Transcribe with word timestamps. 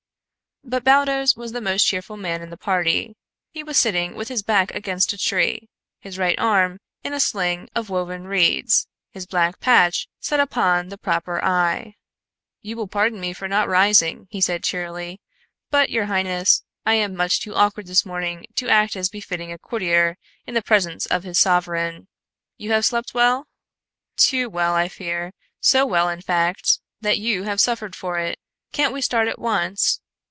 But 0.63 0.83
Baldos 0.83 1.35
was 1.35 1.51
the 1.51 1.59
most 1.59 1.85
cheerful 1.85 2.17
man 2.17 2.41
in 2.43 2.51
the 2.51 2.55
party. 2.57 3.17
He 3.49 3.63
was 3.63 3.77
sitting 3.77 4.15
with 4.15 4.27
his 4.29 4.43
back 4.43 4.73
against 4.75 5.11
a 5.11 5.17
tree, 5.17 5.67
his 5.99 6.19
right 6.19 6.37
arm 6.39 6.79
in 7.03 7.13
a 7.13 7.19
sling 7.19 7.67
of 7.75 7.89
woven 7.89 8.25
reeds, 8.25 8.87
his 9.09 9.25
black 9.25 9.59
patch 9.59 10.07
set 10.19 10.39
upon 10.39 10.87
the 10.87 10.99
proper 10.99 11.43
eye. 11.43 11.95
"You 12.61 12.77
will 12.77 12.87
pardon 12.87 13.19
me 13.19 13.33
for 13.33 13.47
not 13.47 13.67
rising," 13.67 14.27
he 14.29 14.39
said 14.39 14.63
cheerily, 14.63 15.19
"but, 15.71 15.89
your 15.89 16.05
highness, 16.05 16.63
I 16.85 16.93
am 16.93 17.15
much 17.15 17.41
too 17.41 17.55
awkward 17.55 17.87
this 17.87 18.05
morning 18.05 18.45
to 18.55 18.69
act 18.69 18.95
as 18.95 19.09
befitting 19.09 19.51
a 19.51 19.57
courtier 19.57 20.15
in 20.45 20.53
the 20.53 20.61
presence 20.61 21.07
of 21.07 21.23
his 21.23 21.39
sovereign. 21.39 22.07
You 22.57 22.71
have 22.71 22.85
slept 22.85 23.15
well?" 23.15 23.47
"Too 24.15 24.47
well, 24.47 24.75
I 24.75 24.89
fear. 24.89 25.33
So 25.59 25.87
well, 25.87 26.07
in 26.07 26.21
fact, 26.21 26.79
that 27.01 27.17
you 27.17 27.43
have 27.43 27.59
suffered 27.59 27.95
for 27.95 28.19
it. 28.19 28.39
Can't 28.71 28.93
we 28.93 29.01
start 29.01 29.27
at 29.27 29.39
once?" 29.39 29.97